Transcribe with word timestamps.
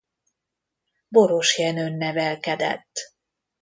Borosjenőn 1.07 1.97
nevelkedett. 1.97 3.13